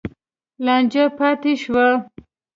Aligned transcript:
لانجه 0.65 1.03
پاتې 1.17 1.53
شوه. 1.61 1.87